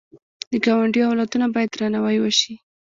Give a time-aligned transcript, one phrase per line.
[0.51, 2.53] د ګاونډي اولادونه باید درناوی وشي